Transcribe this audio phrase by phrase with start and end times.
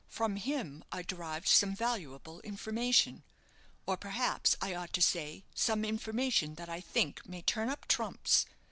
[0.09, 3.21] From him I derived some valuable information;
[3.85, 8.47] or perhaps, I ought to say some information that I think may turn up trumps.